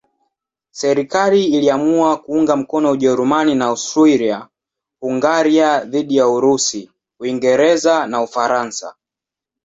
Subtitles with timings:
[0.71, 8.95] Serikali iliamua kuunga mkono Ujerumani na Austria-Hungaria dhidi ya Urusi, Uingereza na Ufaransa.